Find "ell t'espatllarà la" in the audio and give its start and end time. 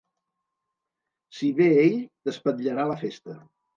1.83-2.99